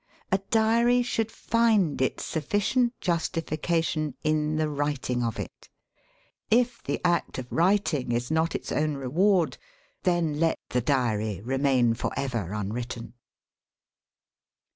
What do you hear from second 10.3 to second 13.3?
let the diary remain for ever unwritten.